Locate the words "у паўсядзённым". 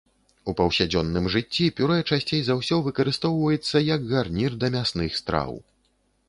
0.51-1.27